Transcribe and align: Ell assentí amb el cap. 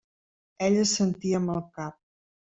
Ell 0.67 0.77
assentí 0.83 1.33
amb 1.39 1.53
el 1.57 1.61
cap. 1.81 1.99